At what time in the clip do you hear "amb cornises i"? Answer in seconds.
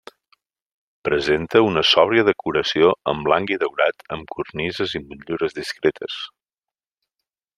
4.17-5.05